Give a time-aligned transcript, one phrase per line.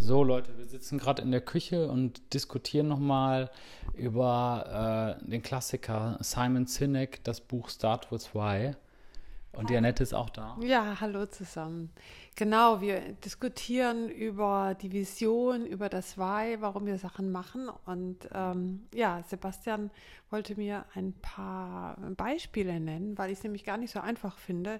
[0.00, 3.50] So Leute, wir sitzen gerade in der Küche und diskutieren nochmal
[3.94, 8.74] über äh, den Klassiker Simon Sinek, das Buch Start with Why.
[9.52, 10.56] Und die Annette ist auch da.
[10.60, 11.90] Ja, hallo zusammen.
[12.36, 17.68] Genau, wir diskutieren über die Vision, über das Why, warum wir Sachen machen.
[17.84, 19.90] Und ähm, ja, Sebastian
[20.30, 24.78] wollte mir ein paar Beispiele nennen, weil ich es nämlich gar nicht so einfach finde,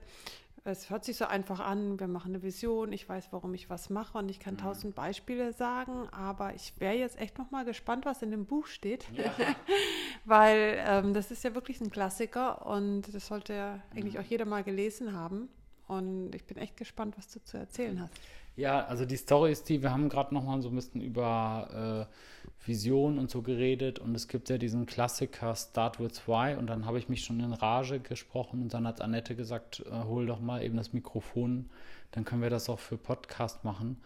[0.71, 3.91] es hört sich so einfach an, wir machen eine Vision, ich weiß, warum ich was
[3.91, 4.59] mache und ich kann mhm.
[4.59, 8.67] tausend Beispiele sagen, aber ich wäre jetzt echt noch mal gespannt, was in dem Buch
[8.67, 9.33] steht, ja.
[10.25, 14.21] weil ähm, das ist ja wirklich ein Klassiker und das sollte ja eigentlich mhm.
[14.21, 15.49] auch jeder mal gelesen haben
[15.89, 18.13] und ich bin echt gespannt, was du zu erzählen hast.
[18.57, 22.07] Ja, also die Story ist die, wir haben gerade noch mal so ein bisschen über
[22.09, 26.67] äh, Vision und so geredet und es gibt ja diesen Klassiker Start with Why und
[26.67, 30.27] dann habe ich mich schon in Rage gesprochen und dann hat Annette gesagt, äh, hol
[30.27, 31.71] doch mal eben das Mikrofon,
[32.11, 34.03] dann können wir das auch für Podcast machen.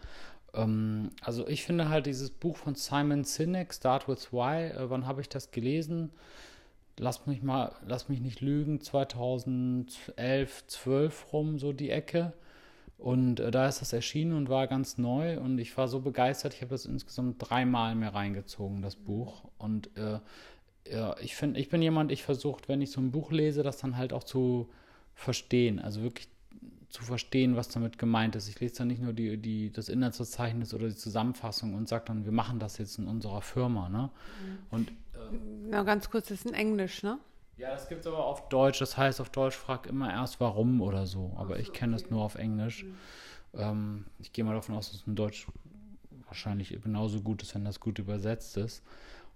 [0.53, 5.07] Ähm, also ich finde halt dieses Buch von Simon Sinek, Start with Why, äh, wann
[5.07, 6.11] habe ich das gelesen?
[6.97, 12.33] Lass mich mal, lass mich nicht lügen, 2011, 12 rum, so die Ecke.
[12.97, 16.53] Und äh, da ist das erschienen und war ganz neu und ich war so begeistert.
[16.53, 19.43] Ich habe das insgesamt dreimal mehr reingezogen, das Buch.
[19.57, 20.19] Und äh,
[20.89, 23.77] ja, ich finde, ich bin jemand, ich versuche, wenn ich so ein Buch lese, das
[23.77, 24.69] dann halt auch zu
[25.15, 25.79] verstehen.
[25.79, 26.27] Also wirklich
[26.89, 28.47] zu verstehen, was damit gemeint ist.
[28.47, 32.23] Ich lese dann nicht nur die, die, das Inhaltsverzeichnis oder die Zusammenfassung und sage dann,
[32.23, 33.89] wir machen das jetzt in unserer Firma.
[33.89, 34.11] Ne?
[34.11, 34.57] Mhm.
[34.69, 34.91] Und,
[35.31, 37.19] äh, Na, ganz kurz, das ist in Englisch, ne?
[37.57, 38.79] Ja, das gibt es aber auf Deutsch.
[38.79, 41.33] Das heißt, auf Deutsch fragt immer erst warum oder so.
[41.35, 42.03] Aber so, ich kenne okay.
[42.03, 42.83] das nur auf Englisch.
[42.83, 42.95] Mhm.
[43.53, 45.47] Ähm, ich gehe mal davon aus, dass es in Deutsch
[46.25, 48.83] wahrscheinlich genauso gut ist, wenn das gut übersetzt ist.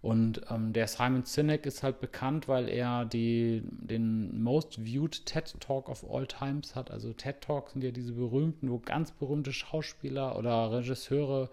[0.02, 5.56] Und ähm, der Simon Sinek ist halt bekannt, weil er die, den most viewed TED
[5.59, 6.92] Talk of all times hat.
[6.92, 11.50] Also TED Talks sind ja diese berühmten, wo ganz berühmte Schauspieler oder Regisseure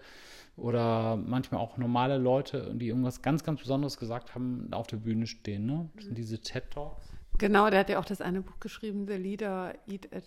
[0.57, 5.27] oder manchmal auch normale Leute, die irgendwas ganz, ganz Besonderes gesagt haben, auf der Bühne
[5.27, 5.65] stehen.
[5.65, 5.89] Ne?
[5.95, 7.14] Das sind diese TED Talks.
[7.37, 10.23] Genau, der hat ja auch das eine Buch geschrieben, The Leader Eat at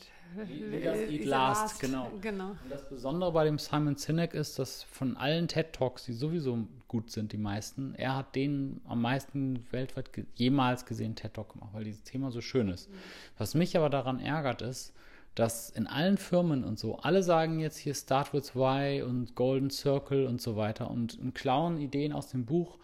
[0.49, 1.81] Leaders Eat Last, last.
[1.81, 2.11] Genau.
[2.21, 2.51] genau.
[2.51, 6.67] Und das Besondere bei dem Simon Sinek ist, dass von allen TED Talks, die sowieso
[6.87, 11.53] gut sind, die meisten, er hat den am meisten weltweit ge jemals gesehen TED Talk
[11.55, 12.91] gemacht, weil dieses Thema so schön ist.
[12.91, 12.95] Mhm.
[13.39, 14.93] Was mich aber daran ärgert ist,
[15.35, 19.71] dass in allen Firmen und so, alle sagen jetzt hier Start with Why und Golden
[19.71, 22.79] Circle und so weiter und, und klauen Ideen aus dem Buch,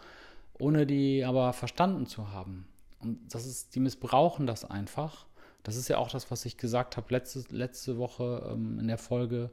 [0.58, 2.66] ohne die aber verstanden zu haben.
[3.04, 5.26] Und das ist, die missbrauchen das einfach.
[5.62, 8.98] Das ist ja auch das, was ich gesagt habe letzte, letzte Woche ähm, in der
[8.98, 9.50] Folge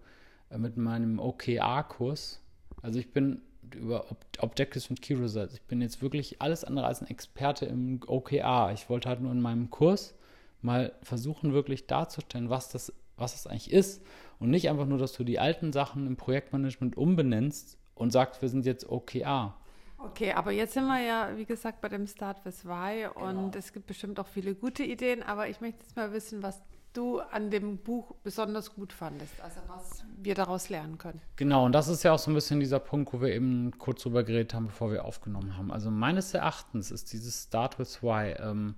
[0.49, 2.41] äh, mit meinem OKR-Kurs.
[2.81, 3.41] Also ich bin
[3.75, 5.53] über Ob Objectives und Key Results.
[5.53, 8.71] Ich bin jetzt wirklich alles andere als ein Experte im OKR.
[8.73, 10.15] Ich wollte halt nur in meinem Kurs
[10.61, 14.03] mal versuchen, wirklich darzustellen, was das, was das eigentlich ist.
[14.39, 18.49] Und nicht einfach nur, dass du die alten Sachen im Projektmanagement umbenennst und sagst, wir
[18.49, 19.55] sind jetzt OKR.
[20.03, 23.27] Okay, aber jetzt sind wir ja, wie gesagt, bei dem Start with Why genau.
[23.27, 26.61] und es gibt bestimmt auch viele gute Ideen, aber ich möchte jetzt mal wissen, was
[26.93, 31.21] du an dem Buch besonders gut fandest, also was wir daraus lernen können.
[31.37, 34.01] Genau, und das ist ja auch so ein bisschen dieser Punkt, wo wir eben kurz
[34.03, 35.71] drüber geredet haben, bevor wir aufgenommen haben.
[35.71, 38.75] Also meines Erachtens ist dieses Start with Why ähm,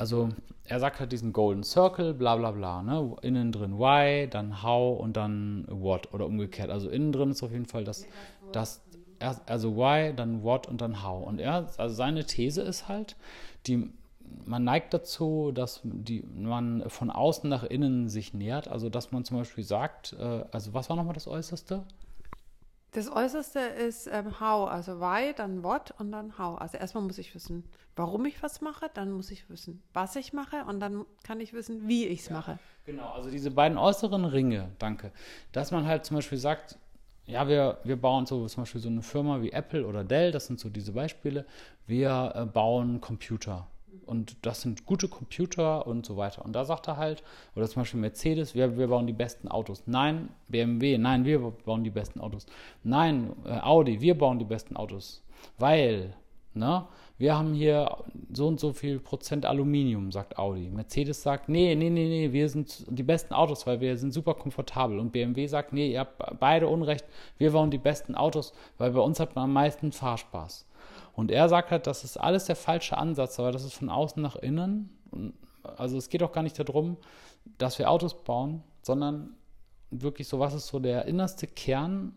[0.00, 0.30] also
[0.64, 3.16] er sagt halt diesen Golden Circle, bla bla bla, ne?
[3.20, 6.70] Innen drin why, dann how und dann what oder umgekehrt.
[6.70, 8.06] Also innen drin ist auf jeden Fall das,
[8.52, 8.80] das
[9.20, 11.26] also why, dann what und dann how.
[11.26, 13.16] Und er, also seine These ist halt,
[13.66, 13.92] die,
[14.44, 18.68] man neigt dazu, dass die, man von außen nach innen sich nähert.
[18.68, 21.84] Also dass man zum Beispiel sagt, äh, also was war nochmal das Äußerste?
[22.92, 26.60] Das Äußerste ist ähm, how, also why, dann what und dann how.
[26.60, 27.64] Also erstmal muss ich wissen,
[27.94, 31.52] warum ich was mache, dann muss ich wissen, was ich mache und dann kann ich
[31.52, 32.58] wissen, wie ich es ja, mache.
[32.86, 35.12] Genau, also diese beiden äußeren Ringe, danke.
[35.52, 36.78] Dass man halt zum Beispiel sagt,
[37.30, 40.46] ja, wir, wir bauen so zum Beispiel so eine Firma wie Apple oder Dell, das
[40.46, 41.46] sind so diese Beispiele.
[41.86, 43.66] Wir äh, bauen Computer
[44.06, 46.44] und das sind gute Computer und so weiter.
[46.44, 47.22] Und da sagt er halt,
[47.54, 49.84] oder zum Beispiel Mercedes, wir, wir bauen die besten Autos.
[49.86, 52.46] Nein, BMW, nein, wir bauen die besten Autos.
[52.82, 55.22] Nein, äh, Audi, wir bauen die besten Autos.
[55.58, 56.14] Weil,
[56.54, 56.86] ne,
[57.18, 57.98] wir haben hier
[58.32, 60.70] so und so viel Prozent Aluminium, sagt Audi.
[60.70, 64.34] Mercedes sagt, nee, nee, nee, nee, wir sind die besten Autos, weil wir sind super
[64.34, 64.98] komfortabel.
[64.98, 67.04] Und BMW sagt, nee, ihr habt beide Unrecht,
[67.36, 70.66] wir bauen die besten Autos, weil bei uns hat man am meisten Fahrspaß.
[71.12, 74.22] Und er sagt halt, das ist alles der falsche Ansatz, aber das ist von außen
[74.22, 74.88] nach innen.
[75.62, 76.96] Also es geht auch gar nicht darum,
[77.58, 79.34] dass wir Autos bauen, sondern
[79.90, 82.14] wirklich so, was ist so der innerste Kern,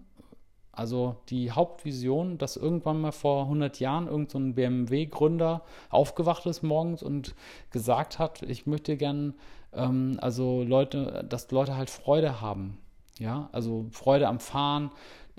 [0.74, 7.04] also die Hauptvision, dass irgendwann mal vor 100 Jahren irgendein so BMW-Gründer aufgewacht ist morgens
[7.04, 7.36] und
[7.70, 9.36] gesagt hat, ich möchte gern,
[9.72, 12.80] ähm, also Leute, dass Leute halt Freude haben.
[13.20, 14.90] Ja, also Freude am Fahren,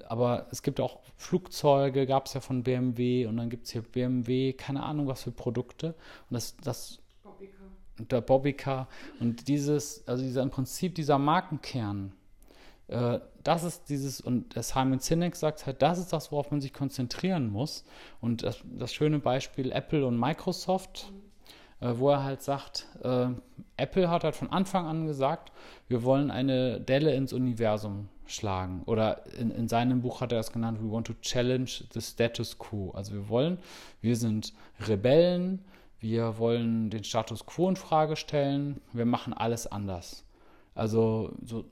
[0.06, 3.82] aber es gibt auch Flugzeuge, gab es ja von BMW und dann gibt es hier
[3.82, 5.96] BMW, keine Ahnung was für Produkte.
[6.30, 7.66] Und das, das Bobbycar.
[7.98, 8.88] der Bobbycar
[9.18, 12.12] und dieses, also dieser im Prinzip dieser Markenkern,
[12.88, 16.72] äh, das ist dieses, und Simon Sinek sagt halt, das ist das, worauf man sich
[16.72, 17.84] konzentrieren muss.
[18.20, 21.12] Und das, das schöne Beispiel Apple und Microsoft.
[21.84, 23.26] Äh, wo er halt sagt, äh,
[23.76, 25.52] Apple hat halt von Anfang an gesagt,
[25.88, 28.82] wir wollen eine Delle ins Universum schlagen.
[28.86, 32.58] Oder in, in seinem Buch hat er es genannt, we want to challenge the status
[32.58, 32.92] quo.
[32.92, 33.58] Also wir wollen,
[34.00, 35.62] wir sind Rebellen,
[36.00, 40.24] wir wollen den Status quo in Frage stellen, wir machen alles anders.
[40.74, 41.66] Also so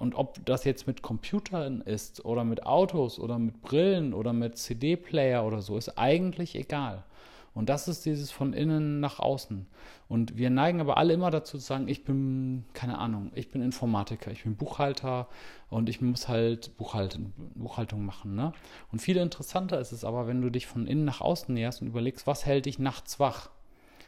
[0.00, 4.56] und ob das jetzt mit Computern ist oder mit Autos oder mit Brillen oder mit
[4.56, 7.04] CD-Player oder so, ist eigentlich egal.
[7.52, 9.66] Und das ist dieses von innen nach außen.
[10.08, 13.60] Und wir neigen aber alle immer dazu zu sagen, ich bin, keine Ahnung, ich bin
[13.60, 15.28] Informatiker, ich bin Buchhalter
[15.68, 18.34] und ich muss halt Buchhaltung, Buchhaltung machen.
[18.34, 18.54] Ne?
[18.90, 21.88] Und viel interessanter ist es aber, wenn du dich von innen nach außen näherst und
[21.88, 23.50] überlegst, was hält dich nachts wach?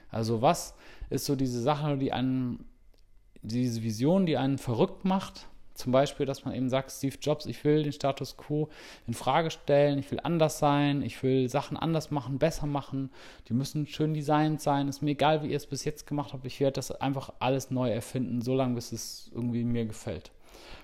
[0.09, 0.75] Also was
[1.11, 2.65] ist so diese Sache, die einen,
[3.43, 7.65] diese Vision, die einen verrückt macht, zum Beispiel, dass man eben sagt, Steve Jobs, ich
[7.65, 8.69] will den Status quo
[9.07, 13.11] in Frage stellen, ich will anders sein, ich will Sachen anders machen, besser machen,
[13.49, 16.45] die müssen schön designt sein, ist mir egal, wie ihr es bis jetzt gemacht habt,
[16.45, 20.31] ich werde das einfach alles neu erfinden, solange bis es irgendwie mir gefällt.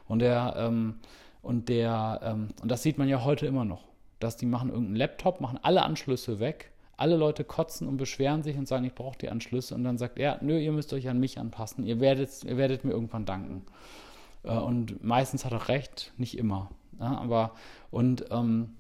[0.07, 1.01] Und der, ähm,
[1.43, 3.85] und der, ähm, und das sieht man ja heute immer noch,
[4.19, 8.57] dass die machen irgendeinen Laptop, machen alle Anschlüsse weg, alle Leute kotzen und beschweren sich
[8.57, 9.75] und sagen, ich brauche die Anschlüsse.
[9.75, 12.85] Und dann sagt er, nö, ihr müsst euch an mich anpassen, ihr werdet, ihr werdet
[12.85, 13.65] mir irgendwann danken.
[14.43, 16.71] Äh, und meistens hat er recht, nicht immer.
[17.01, 17.53] Ja, aber
[17.91, 18.77] und, ähm,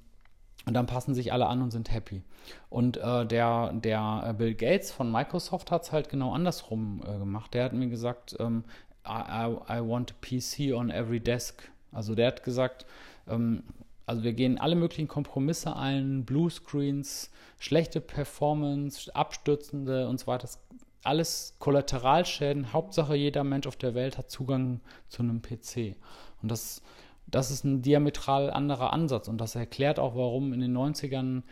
[0.66, 2.22] und dann passen sich alle an und sind happy.
[2.68, 7.18] Und äh, der, der äh, Bill Gates von Microsoft hat es halt genau andersrum äh,
[7.18, 7.54] gemacht.
[7.54, 8.64] Der hat mir gesagt, ähm,
[9.06, 11.70] I, I, want a PC on every desk.
[11.92, 12.84] Also der hat gesagt,
[13.26, 13.62] ähm,
[14.04, 20.42] also wir gehen alle möglichen Kompromisse ein, Bluescreens, schlechte Performance, abstürzende und so weiter.
[20.42, 20.60] Das
[21.02, 22.72] alles Kollateralschäden.
[22.72, 25.96] Hauptsache, jeder Mensch auf der Welt hat Zugang zu einem PC.
[26.42, 26.82] Und das,
[27.26, 29.28] das ist ein diametral anderer Ansatz.
[29.28, 31.42] Und das erklärt auch, warum in den 90ern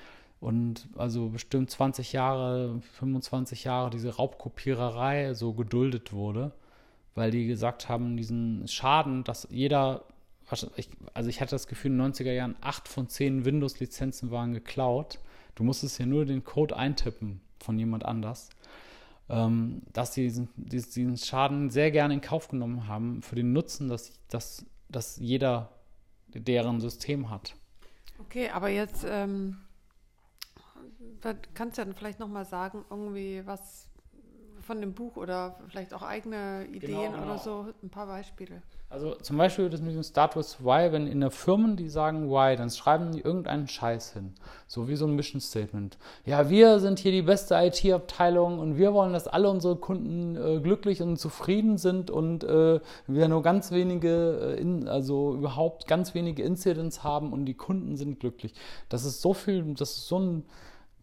[0.41, 6.53] und also bestimmt 20 Jahre, 25 Jahre diese Raubkopiererei so geduldet wurde,
[7.15, 10.05] weil die gesagt haben, diesen Schaden, dass jeder,
[11.15, 15.19] also ich hatte das Gefühl, in den 90er Jahren, acht von zehn Windows-Lizenzen waren geklaut.
[15.55, 18.51] Du musstest ja nur den Code eintippen von jemand anders
[19.29, 23.89] ähm, dass sie diesen, diesen Schaden sehr gerne in Kauf genommen haben für den Nutzen,
[23.89, 25.71] dass, dass, dass jeder
[26.29, 27.55] deren System hat.
[28.19, 29.59] Okay, aber jetzt ähm,
[31.55, 33.91] kannst du ja vielleicht nochmal sagen, irgendwie was
[34.67, 37.25] von dem Buch oder vielleicht auch eigene Ideen genau, genau.
[37.25, 38.63] oder so, ein paar Beispiele.
[38.89, 42.57] Also zum Beispiel das mit dem with Why, wenn in der Firmen die sagen Why,
[42.57, 44.35] dann schreiben die irgendeinen Scheiß hin.
[44.69, 45.99] So wie so ein Mission Statement.
[46.25, 50.61] Ja, wir sind hier die beste IT-Abteilung und wir wollen, dass alle unsere Kunden äh,
[50.61, 56.15] glücklich und zufrieden sind und äh, wir nur ganz wenige, äh, in, also überhaupt ganz
[56.15, 58.55] wenige Incidents haben und die Kunden sind glücklich.
[58.89, 60.45] Das ist so viel, das ist so ein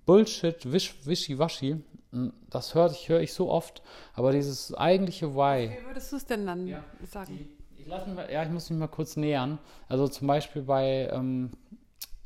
[0.05, 1.81] Bullshit, wisch, wischiwaschi.
[2.11, 3.81] Hm, das höre ich, hör ich so oft,
[4.13, 5.77] aber dieses eigentliche Why.
[5.79, 7.47] Wie würdest du es denn dann ja, sagen?
[7.77, 9.59] Ich lasse mich mal, ja, ich muss mich mal kurz nähern.
[9.89, 11.51] Also zum Beispiel bei, ähm,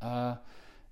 [0.01, 0.33] äh,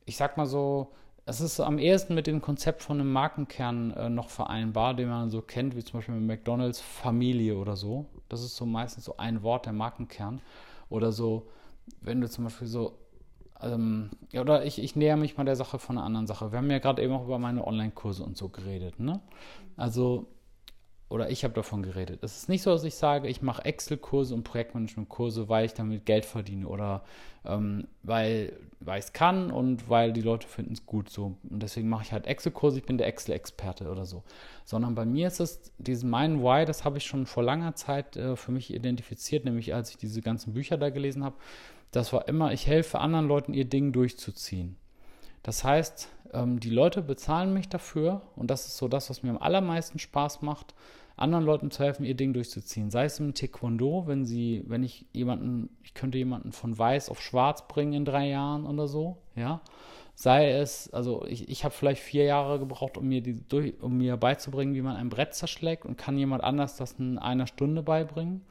[0.05, 0.91] ich sag mal so,
[1.27, 5.31] es ist am ehesten mit dem Konzept von einem Markenkern äh, noch vereinbar, den man
[5.31, 8.05] so kennt, wie zum Beispiel mit McDonalds Familie oder so.
[8.29, 10.39] Das ist so meistens so ein Wort, der Markenkern.
[10.89, 11.47] Oder so,
[12.01, 12.97] wenn du zum Beispiel so,
[13.61, 16.51] ähm, oder ich, ich näher mich mal der Sache von einer anderen Sache.
[16.51, 18.99] Wir haben ja gerade eben auch über meine Online-Kurse und so geredet.
[18.99, 19.21] Ne?
[19.77, 20.27] Also
[21.07, 22.23] oder ich habe davon geredet.
[22.23, 26.05] Es ist nicht so, dass ich sage, ich mache Excel-Kurse und Projektmanagement-Kurse, weil ich damit
[26.05, 27.03] Geld verdiene oder
[27.45, 31.37] ähm, weil, weil ich es kann und weil die Leute finden es gut so.
[31.47, 34.23] Und deswegen mache ich halt Excel-Kurse, ich bin der Excel-Experte oder so.
[34.63, 38.17] Sondern bei mir ist es, diesen mein Why, das habe ich schon vor langer Zeit
[38.17, 41.35] äh, für mich identifiziert, nämlich als ich diese ganzen Bücher da gelesen habe.
[41.91, 44.75] Das war immer, ich helfe anderen Leuten, ihr Ding durchzuziehen.
[45.45, 49.29] Das heißt, ähm, die Leute bezahlen mich dafür und das ist so das, was mir
[49.29, 50.73] am allermeisten Spaß macht,
[51.17, 52.89] anderen Leuten zu helfen, ihr Ding durchzuziehen.
[52.89, 57.21] Sei es im Taekwondo, wenn sie, wenn ich jemanden, ich könnte jemanden von weiß auf
[57.21, 59.61] schwarz bringen in drei Jahren oder so, ja.
[60.15, 63.43] Sei es, also ich, ich habe vielleicht vier Jahre gebraucht, um mir, die,
[63.81, 67.45] um mir beizubringen, wie man ein Brett zerschlägt und kann jemand anders das in einer
[67.45, 68.41] Stunde beibringen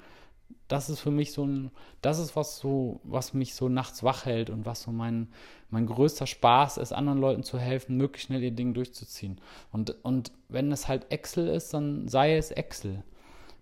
[0.68, 1.70] das ist für mich so ein,
[2.00, 5.28] das ist was so, was mich so nachts wach hält und was so mein,
[5.70, 9.40] mein größter Spaß ist, anderen Leuten zu helfen, möglichst schnell ihr Ding durchzuziehen.
[9.72, 13.02] Und, und wenn es halt Excel ist, dann sei es Excel.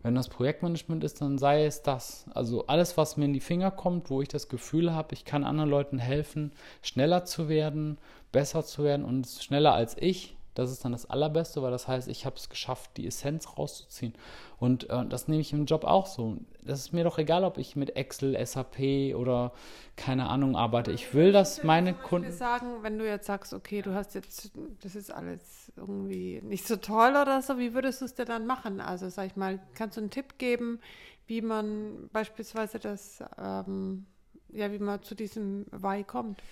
[0.03, 2.27] Wenn das Projektmanagement ist, dann sei es das.
[2.35, 5.45] Also alles, was mir in die Finger kommt, wo ich das Gefühl habe, ich kann
[5.45, 7.99] anderen Leuten helfen, schneller zu werden,
[8.33, 12.09] besser zu werden und schneller als ich, das ist dann das Allerbeste, weil das heißt,
[12.09, 14.15] ich habe es geschafft, die Essenz rauszuziehen.
[14.59, 16.37] Und äh, das nehme ich im Job auch so.
[16.63, 19.53] Das ist mir doch egal, ob ich mit Excel, SAP oder
[19.97, 20.93] keine Ahnung arbeite.
[20.93, 22.29] Ich will, dass meine Kunden.
[22.29, 26.67] Ich sagen, wenn du jetzt sagst, okay, du hast jetzt, das ist alles irgendwie nicht
[26.67, 28.81] so toll oder so, wie würdest du es dir dann machen?
[28.81, 30.81] Also, sag ich mal, kannst du einen Tipp geben,
[31.27, 34.07] wie man beispielsweise das, ähm,
[34.51, 36.43] ja, wie man zu diesem Why kommt?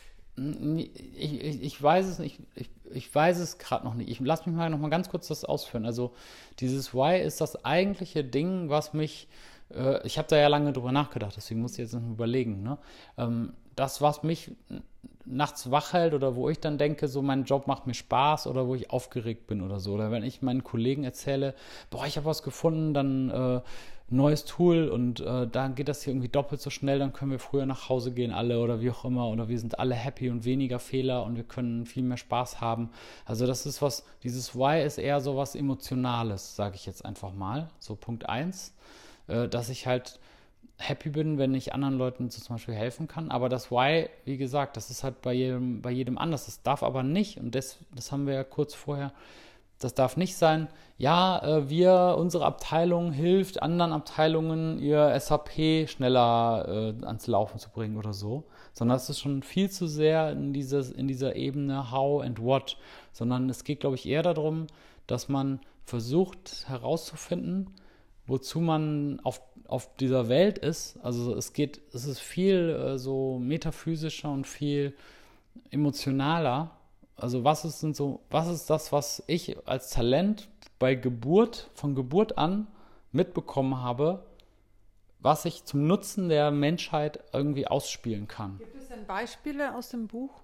[1.16, 4.08] Ich, ich, ich, weiß es nicht, ich, ich weiß es gerade noch nicht.
[4.08, 5.84] Ich lass mich mal noch mal ganz kurz das ausführen.
[5.84, 6.12] Also
[6.60, 9.28] dieses Why ist das eigentliche Ding, was mich,
[9.74, 12.62] äh, ich habe da ja lange drüber nachgedacht, deswegen muss ich jetzt noch überlegen.
[12.62, 12.78] Ne?
[13.18, 14.52] Ähm, das, was mich
[15.24, 18.66] nachts wach hält oder wo ich dann denke, so mein Job macht mir Spaß oder
[18.66, 19.92] wo ich aufgeregt bin oder so.
[19.92, 21.54] Oder wenn ich meinen Kollegen erzähle,
[21.90, 23.60] boah, ich habe was gefunden, dann äh,
[24.10, 27.38] neues Tool und äh, dann geht das hier irgendwie doppelt so schnell, dann können wir
[27.38, 30.44] früher nach Hause gehen alle oder wie auch immer oder wir sind alle happy und
[30.44, 32.90] weniger Fehler und wir können viel mehr Spaß haben.
[33.24, 37.32] Also das ist was, dieses Why ist eher so was Emotionales, sage ich jetzt einfach
[37.32, 37.70] mal.
[37.78, 38.74] So Punkt 1,
[39.28, 40.18] äh, dass ich halt
[40.76, 43.30] happy bin, wenn ich anderen Leuten so zum Beispiel helfen kann.
[43.30, 46.46] Aber das Why, wie gesagt, das ist halt bei jedem, bei jedem anders.
[46.46, 49.12] Das darf aber nicht, und das, das haben wir ja kurz vorher
[49.80, 50.68] das darf nicht sein,
[50.98, 57.70] ja, äh, wir, unsere Abteilung hilft anderen Abteilungen, ihr SAP schneller äh, ans Laufen zu
[57.70, 58.44] bringen oder so.
[58.74, 62.76] Sondern es ist schon viel zu sehr in, dieses, in dieser Ebene How and What.
[63.12, 64.66] Sondern es geht, glaube ich, eher darum,
[65.06, 67.70] dass man versucht herauszufinden,
[68.26, 70.98] wozu man auf, auf dieser Welt ist.
[71.02, 74.94] Also es geht, es ist viel äh, so metaphysischer und viel
[75.70, 76.72] emotionaler
[77.20, 80.48] also was ist denn so, was ist das, was ich als Talent
[80.78, 82.66] bei Geburt, von Geburt an
[83.12, 84.24] mitbekommen habe,
[85.18, 88.58] was ich zum Nutzen der Menschheit irgendwie ausspielen kann?
[88.58, 90.40] Gibt es denn Beispiele aus dem Buch?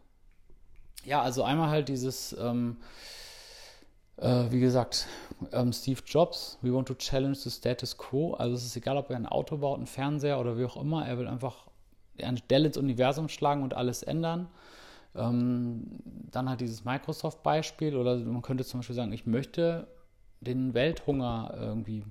[1.05, 2.77] Ja, also einmal halt dieses, ähm,
[4.17, 5.07] äh, wie gesagt,
[5.53, 8.35] ähm, Steve Jobs, we want to challenge the status quo.
[8.35, 11.07] Also es ist egal, ob er ein Auto baut, ein Fernseher oder wie auch immer,
[11.07, 11.69] er will einfach
[12.21, 14.49] eine Stelle ins Universum schlagen und alles ändern.
[15.17, 15.85] Ähm,
[16.31, 19.89] dann halt dieses Microsoft-Beispiel oder man könnte zum Beispiel sagen, ich möchte
[20.41, 22.05] den Welthunger irgendwie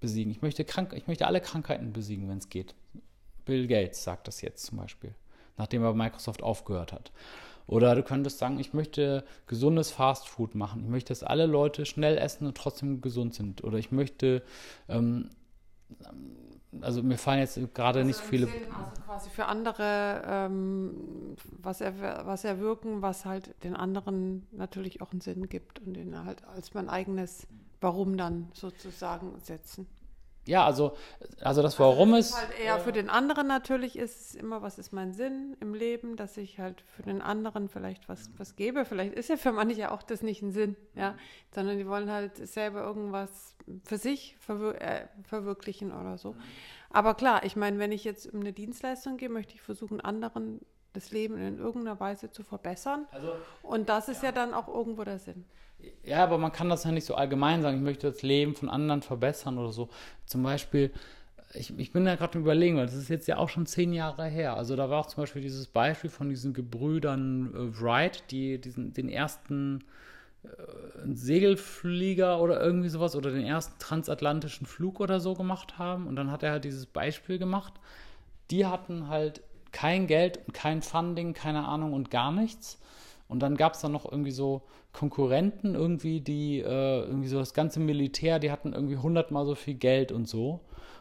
[0.00, 0.30] besiegen.
[0.30, 2.74] Ich möchte, krank, ich möchte alle Krankheiten besiegen, wenn es geht.
[3.44, 5.14] Bill Gates sagt das jetzt zum Beispiel,
[5.56, 7.12] nachdem er Microsoft aufgehört hat.
[7.66, 10.82] Oder du könntest sagen, ich möchte gesundes Fastfood machen.
[10.82, 13.62] Ich möchte, dass alle Leute schnell essen und trotzdem gesund sind.
[13.62, 14.42] Oder ich möchte
[14.88, 15.28] ähm,
[16.80, 18.46] also mir fallen jetzt gerade also nicht viele.
[18.46, 25.00] Sinn, also quasi für andere ähm, was, er, was erwirken, was halt den anderen natürlich
[25.00, 27.46] auch einen Sinn gibt und den halt als mein eigenes
[27.80, 29.86] Warum dann sozusagen setzen.
[30.48, 30.96] Ja, also,
[31.42, 32.40] also das Warum also, ist.
[32.40, 36.16] Halt eher für den anderen natürlich ist es immer, was ist mein Sinn im Leben,
[36.16, 38.86] dass ich halt für den anderen vielleicht was, was gebe.
[38.86, 41.16] Vielleicht ist ja für manche auch das nicht ein Sinn, ja,
[41.54, 46.34] sondern die wollen halt selber irgendwas für sich verwir äh, verwirklichen oder so.
[46.88, 50.60] Aber klar, ich meine, wenn ich jetzt um eine Dienstleistung gehe, möchte ich versuchen, anderen
[50.92, 53.06] das Leben in irgendeiner Weise zu verbessern.
[53.12, 54.28] Also, Und das ist ja.
[54.28, 55.44] ja dann auch irgendwo der Sinn.
[56.02, 58.68] Ja, aber man kann das ja nicht so allgemein sagen, ich möchte das Leben von
[58.68, 59.88] anderen verbessern oder so.
[60.26, 60.90] Zum Beispiel,
[61.54, 64.26] ich, ich bin da gerade überlegen, weil das ist jetzt ja auch schon zehn Jahre
[64.26, 64.56] her.
[64.56, 68.92] Also da war auch zum Beispiel dieses Beispiel von diesen Gebrüdern äh, Wright, die diesen,
[68.92, 69.84] den ersten
[71.02, 76.06] einen Segelflieger oder irgendwie sowas oder den ersten transatlantischen Flug oder so gemacht haben.
[76.06, 77.74] Und dann hat er halt dieses Beispiel gemacht.
[78.50, 82.78] Die hatten halt kein Geld und kein Funding, keine Ahnung und gar nichts.
[83.28, 87.54] Und dann gab es dann noch irgendwie so Konkurrenten, irgendwie, die, äh, irgendwie so das
[87.54, 90.60] ganze Militär, die hatten irgendwie hundertmal so viel Geld und so.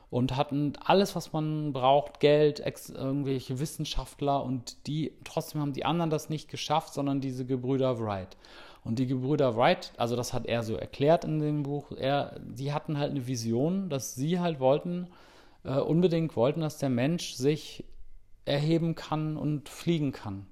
[0.09, 6.09] Und hatten alles, was man braucht, Geld, irgendwelche Wissenschaftler und die, trotzdem haben die anderen
[6.09, 8.37] das nicht geschafft, sondern diese Gebrüder Wright.
[8.85, 12.71] Und die Gebrüder Wright, also das hat er so erklärt in dem Buch, er, die
[12.71, 15.07] hatten halt eine Vision, dass sie halt wollten,
[15.65, 17.83] äh, unbedingt wollten, dass der Mensch sich
[18.47, 20.45] erheben kann und fliegen kann.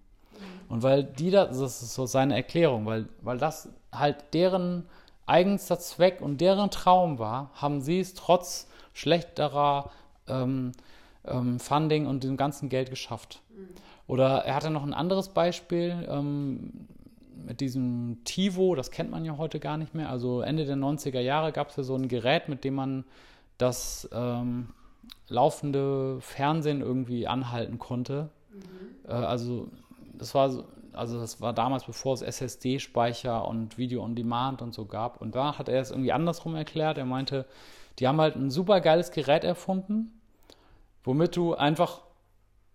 [0.68, 4.86] Und weil die da, das ist so seine Erklärung, weil, weil das halt deren
[5.26, 9.92] eigenster Zweck und deren Traum war, haben sie es trotz schlechterer
[10.28, 10.72] ähm,
[11.26, 13.42] ähm, Funding und dem ganzen Geld geschafft.
[14.08, 16.88] Oder er hatte noch ein anderes Beispiel, ähm,
[17.46, 20.10] mit diesem TiVo, das kennt man ja heute gar nicht mehr.
[20.10, 23.06] Also Ende der 90er Jahre gab es ja so ein Gerät, mit dem man
[23.58, 24.70] das ähm,
[25.28, 28.30] laufende Fernsehen irgendwie anhalten konnte.
[28.52, 29.10] Mhm.
[29.10, 29.70] Äh, also
[30.14, 34.86] das war also das war damals, bevor es SSD-Speicher und Video on Demand und so
[34.86, 35.20] gab.
[35.22, 36.98] Und da hat er es irgendwie andersrum erklärt.
[36.98, 37.46] Er meinte,
[38.00, 40.20] Die haben halt ein super geiles Gerät erfunden,
[41.04, 42.02] womit du einfach,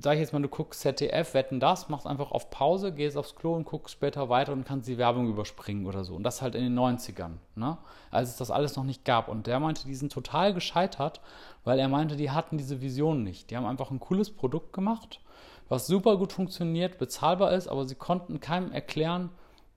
[0.02, 3.34] sag ich jetzt mal, du guckst ZDF, wetten das, machst einfach auf Pause, gehst aufs
[3.34, 6.14] Klo und guckst später weiter und kannst die Werbung überspringen oder so.
[6.14, 7.76] Und das halt in den 90ern, ne?
[8.10, 9.28] als es das alles noch nicht gab.
[9.28, 11.20] Und der meinte, die sind total gescheitert,
[11.64, 13.50] weil er meinte, die hatten diese Vision nicht.
[13.50, 15.20] Die haben einfach ein cooles Produkt gemacht,
[15.68, 19.30] was super gut funktioniert, bezahlbar ist, aber sie konnten keinem erklären,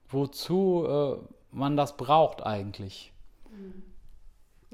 [0.08, 1.16] wozu äh,
[1.50, 3.12] man das braucht eigentlich.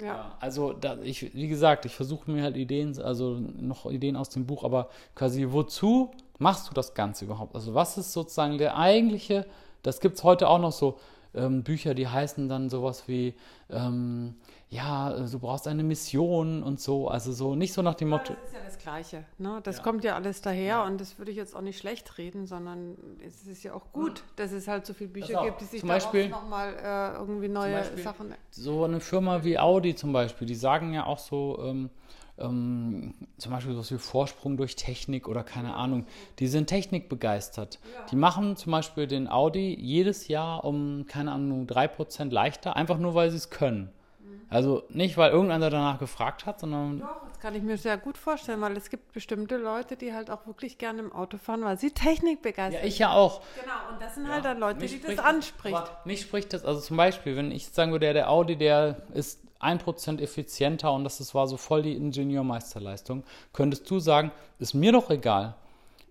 [0.00, 0.06] Ja.
[0.06, 0.36] ja.
[0.40, 4.46] also da, ich, wie gesagt, ich versuche mir halt Ideen, also noch Ideen aus dem
[4.46, 7.54] Buch, aber quasi wozu machst du das Ganze überhaupt?
[7.54, 9.46] Also was ist sozusagen der eigentliche,
[9.82, 10.98] das gibt es heute auch noch so,
[11.34, 13.34] ähm, Bücher, die heißen dann sowas wie,
[13.70, 14.34] ähm,
[14.68, 17.08] ja, du brauchst eine Mission und so.
[17.08, 18.34] Also so nicht so nach dem Motto.
[18.34, 19.24] das ist ja das Gleiche.
[19.38, 19.60] Ne?
[19.64, 19.82] Das ja.
[19.82, 20.84] kommt ja alles daher ja.
[20.84, 22.96] und das würde ich jetzt auch nicht schlecht reden, sondern
[23.26, 26.28] es ist ja auch gut, dass es halt so viele Bücher gibt, die sich Beispiel
[26.28, 28.34] nochmal äh, irgendwie neue Sachen.
[28.50, 31.90] So eine Firma wie Audi zum Beispiel, die sagen ja auch so, ähm,
[32.40, 36.06] ähm, zum Beispiel so wie Vorsprung durch Technik oder keine Ahnung,
[36.38, 37.78] die sind technikbegeistert.
[37.82, 38.06] Ja.
[38.10, 43.14] Die machen zum Beispiel den Audi jedes Jahr um, keine Ahnung, 3% leichter, einfach nur
[43.14, 43.92] weil sie es können.
[44.20, 44.40] Mhm.
[44.48, 47.00] Also nicht, weil irgendeiner danach gefragt hat, sondern.
[47.00, 50.30] Doch, das kann ich mir sehr gut vorstellen, weil es gibt bestimmte Leute, die halt
[50.30, 52.82] auch wirklich gerne im Auto fahren, weil sie Technik begeistert sind.
[52.82, 53.42] Ja, ich ja auch.
[53.60, 54.32] Genau, und das sind ja.
[54.32, 55.90] halt dann Leute, die das anspricht.
[56.04, 60.20] Mich spricht das, also zum Beispiel, wenn ich sagen würde, der Audi, der ist 1%
[60.20, 65.54] effizienter und das war so voll die Ingenieurmeisterleistung, könntest du sagen, ist mir doch egal.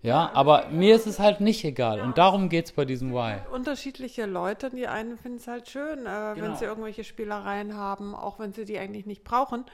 [0.02, 2.00] Ja, aber mir ist es halt nicht egal.
[2.00, 3.38] Und darum geht es bei diesem Why.
[3.52, 6.34] Unterschiedliche Leute, die einen finden es halt schön, äh, genau.
[6.36, 9.66] wenn sie irgendwelche Spielereien haben, auch wenn sie die eigentlich nicht brauchen.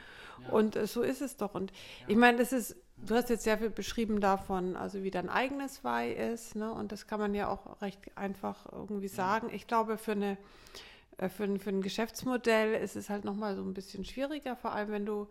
[0.43, 0.53] Ja.
[0.53, 1.55] Und äh, so ist es doch.
[1.55, 1.77] Und ja.
[2.09, 5.85] ich meine, das ist, du hast jetzt sehr viel beschrieben davon, also wie dein eigenes
[5.85, 6.73] Why ist, ne?
[6.73, 9.49] Und das kann man ja auch recht einfach irgendwie sagen.
[9.53, 10.39] Ich glaube, für eine
[11.19, 14.91] für, ein, für ein Geschäftsmodell ist es halt nochmal so ein bisschen schwieriger, vor allem
[14.91, 15.29] wenn du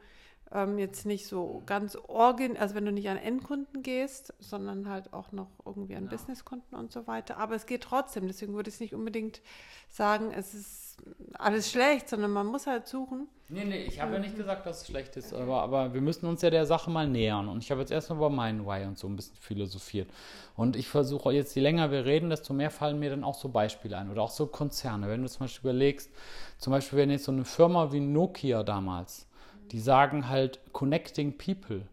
[0.52, 5.12] ähm, jetzt nicht so ganz organ, also wenn du nicht an Endkunden gehst, sondern halt
[5.14, 6.10] auch noch irgendwie an ja.
[6.10, 7.38] Businesskunden und so weiter.
[7.38, 8.28] Aber es geht trotzdem.
[8.28, 9.42] Deswegen würde ich nicht unbedingt
[9.90, 10.98] sagen, es ist
[11.34, 13.28] alles schlecht, sondern man muss halt suchen.
[13.50, 16.26] Nee, nee, ich habe ja nicht gesagt, dass es schlecht ist, aber, aber wir müssen
[16.26, 17.48] uns ja der Sache mal nähern.
[17.48, 20.10] Und ich habe jetzt erstmal über meinen Why und so ein bisschen philosophiert.
[20.56, 23.50] Und ich versuche jetzt, je länger wir reden, desto mehr fallen mir dann auch so
[23.50, 25.08] Beispiele ein oder auch so Konzerne.
[25.10, 26.10] Wenn du zum Beispiel überlegst,
[26.58, 29.28] zum Beispiel, wenn jetzt so eine Firma wie Nokia damals,
[29.72, 31.88] die sagen halt Connecting People,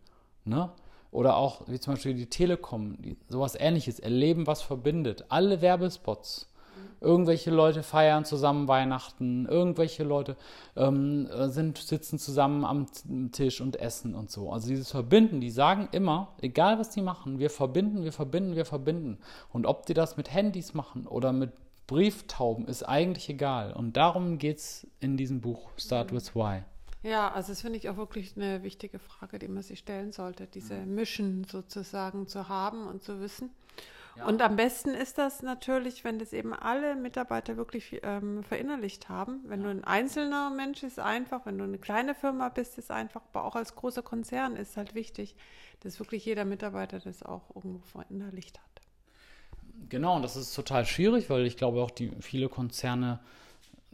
[0.44, 0.70] ne?
[1.10, 5.26] Oder auch wie zum Beispiel die Telekom, die, sowas ähnliches, erleben, was verbindet.
[5.28, 6.48] Alle Werbespots.
[7.02, 10.36] Irgendwelche Leute feiern zusammen Weihnachten, irgendwelche Leute
[10.76, 12.86] ähm, sind, sitzen zusammen am
[13.32, 14.50] Tisch und essen und so.
[14.50, 18.64] Also dieses Verbinden, die sagen immer, egal was die machen, wir verbinden, wir verbinden, wir
[18.64, 19.18] verbinden.
[19.52, 21.50] Und ob die das mit Handys machen oder mit
[21.88, 23.72] Brieftauben, ist eigentlich egal.
[23.72, 26.62] Und darum geht es in diesem Buch Start with Why.
[27.02, 30.46] Ja, also das finde ich auch wirklich eine wichtige Frage, die man sich stellen sollte,
[30.46, 30.94] diese mhm.
[30.94, 33.50] Mischen sozusagen zu haben und zu wissen.
[34.16, 34.26] Ja.
[34.26, 39.40] Und am besten ist das natürlich, wenn das eben alle Mitarbeiter wirklich ähm, verinnerlicht haben.
[39.46, 39.66] Wenn ja.
[39.66, 43.44] du ein einzelner Mensch ist einfach, wenn du eine kleine Firma bist, ist einfach, aber
[43.44, 45.34] auch als großer Konzern ist halt wichtig,
[45.80, 48.66] dass wirklich jeder Mitarbeiter das auch irgendwo verinnerlicht hat.
[49.88, 53.18] Genau, und das ist total schwierig, weil ich glaube auch die viele Konzerne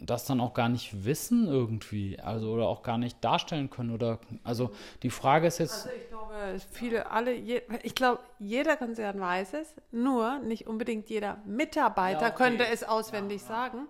[0.01, 4.19] das dann auch gar nicht wissen irgendwie, also oder auch gar nicht darstellen können oder
[4.45, 4.71] also
[5.03, 5.87] die Frage ist jetzt.
[5.87, 11.11] Also ich glaube, viele, alle, je, ich glaube, jeder Konzern weiß es, nur nicht unbedingt
[11.11, 12.37] jeder Mitarbeiter ja, okay.
[12.37, 13.55] könnte es auswendig ja, ja.
[13.55, 13.89] sagen.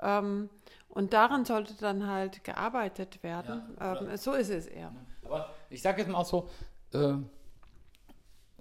[0.00, 0.50] Ähm,
[0.88, 3.62] und daran sollte dann halt gearbeitet werden.
[3.80, 4.92] Ähm, so ist es eher.
[5.24, 6.48] Aber ich sage jetzt mal auch so,
[6.92, 7.14] äh,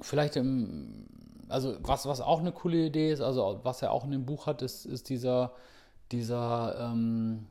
[0.01, 1.05] vielleicht im,
[1.47, 4.47] also was, was auch eine coole Idee ist, also was er auch in dem Buch
[4.47, 5.53] hat, ist, ist dieser
[6.13, 7.45] dieser, ähm,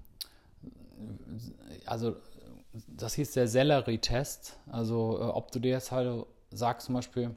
[1.84, 2.16] also
[2.86, 4.58] das hieß der Sellerie-Test.
[4.70, 7.34] Also äh, ob du dir jetzt halt sagst zum Beispiel,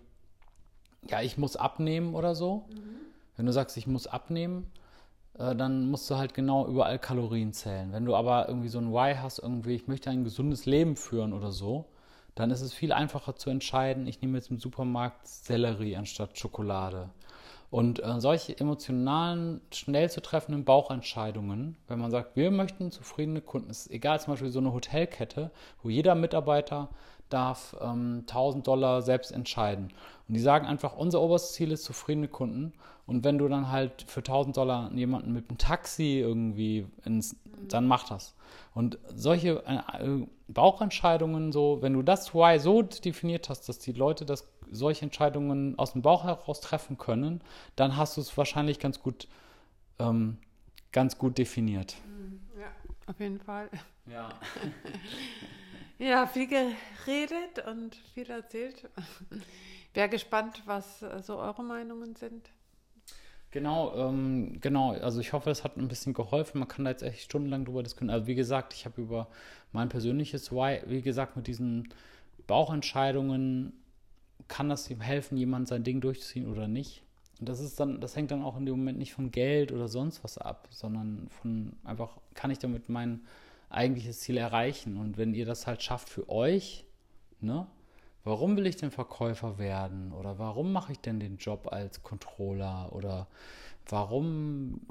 [1.09, 2.65] ja, ich muss abnehmen oder so.
[2.69, 2.95] Mhm.
[3.35, 4.71] Wenn du sagst, ich muss abnehmen,
[5.37, 7.91] äh, dann musst du halt genau überall Kalorien zählen.
[7.91, 11.33] Wenn du aber irgendwie so ein Why hast, irgendwie, ich möchte ein gesundes Leben führen
[11.33, 11.85] oder so,
[12.35, 17.09] dann ist es viel einfacher zu entscheiden, ich nehme jetzt im Supermarkt Sellerie anstatt Schokolade.
[17.75, 23.69] Und äh, solche emotionalen, schnell zu treffenden Bauchentscheidungen, wenn man sagt, wir möchten zufriedene Kunden,
[23.69, 25.51] ist egal, zum Beispiel so eine Hotelkette,
[25.83, 26.87] wo jeder Mitarbeiter
[27.27, 29.89] darf ähm, 1000 Dollar selbst entscheiden.
[30.25, 32.71] Und die sagen einfach, unser oberstes Ziel ist zufriedene Kunden.
[33.07, 37.35] Und wenn du dann halt für 1000 Dollar jemanden mit einem Taxi irgendwie ins,
[37.67, 38.35] dann mach das.
[38.73, 44.25] Und solche äh, Bauchentscheidungen so, wenn du das Why so definiert hast, dass die Leute
[44.25, 47.41] das solche Entscheidungen aus dem Bauch heraus treffen können,
[47.75, 49.27] dann hast du es wahrscheinlich ganz gut,
[49.99, 50.37] ähm,
[50.91, 51.95] ganz gut definiert.
[52.59, 52.71] Ja,
[53.07, 53.69] auf jeden Fall.
[54.05, 54.29] Ja.
[55.97, 58.89] Ja, viel geredet und viel erzählt.
[59.93, 62.49] Wäre gespannt, was äh, so eure Meinungen sind.
[63.51, 64.91] Genau, ähm, genau.
[64.91, 66.59] Also ich hoffe, es hat ein bisschen geholfen.
[66.59, 68.09] Man kann da jetzt echt stundenlang drüber diskutieren.
[68.09, 69.29] Also wie gesagt, ich habe über
[69.71, 71.87] mein persönliches Why, wie gesagt, mit diesen
[72.47, 73.71] Bauchentscheidungen
[74.47, 77.03] kann das ihm helfen, jemand sein Ding durchzuziehen oder nicht.
[77.39, 79.87] Und das ist dann, das hängt dann auch in dem Moment nicht von Geld oder
[79.87, 83.21] sonst was ab, sondern von einfach, kann ich damit mein
[83.69, 84.97] eigentliches Ziel erreichen?
[84.97, 86.85] Und wenn ihr das halt schafft für euch,
[87.41, 87.67] ne?
[88.23, 90.11] Warum will ich denn Verkäufer werden?
[90.11, 92.91] Oder warum mache ich denn den Job als Controller?
[92.91, 93.27] Oder
[93.87, 94.81] warum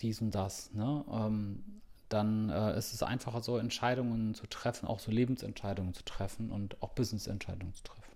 [0.00, 0.72] dies und das?
[0.72, 1.04] Ne?
[1.10, 1.64] Ähm,
[2.08, 6.80] dann äh, ist es einfacher, so Entscheidungen zu treffen, auch so Lebensentscheidungen zu treffen und
[6.80, 8.09] auch Businessentscheidungen zu treffen.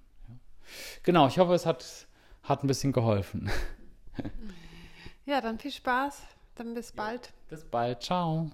[0.64, 1.00] Ja.
[1.02, 1.84] Genau, ich hoffe, es hat,
[2.42, 3.50] hat ein bisschen geholfen.
[5.26, 6.22] Ja, dann viel Spaß.
[6.54, 7.32] Dann bis bald.
[7.48, 8.02] Bis bald.
[8.02, 8.50] Ciao.